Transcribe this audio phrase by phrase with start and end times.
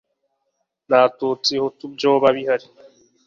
[0.87, 2.67] nta tutsi hutu byoba bihali